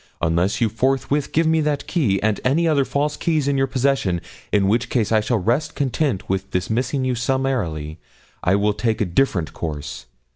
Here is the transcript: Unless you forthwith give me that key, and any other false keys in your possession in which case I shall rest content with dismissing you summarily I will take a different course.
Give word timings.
Unless 0.19 0.59
you 0.61 0.67
forthwith 0.67 1.31
give 1.31 1.45
me 1.45 1.61
that 1.61 1.85
key, 1.85 2.19
and 2.23 2.41
any 2.43 2.67
other 2.67 2.85
false 2.85 3.15
keys 3.15 3.47
in 3.47 3.55
your 3.55 3.67
possession 3.67 4.19
in 4.51 4.67
which 4.67 4.89
case 4.89 5.11
I 5.11 5.21
shall 5.21 5.37
rest 5.37 5.75
content 5.75 6.27
with 6.27 6.49
dismissing 6.49 7.05
you 7.05 7.13
summarily 7.13 7.99
I 8.43 8.55
will 8.55 8.73
take 8.73 8.99
a 8.99 9.05
different 9.05 9.53
course. 9.53 10.07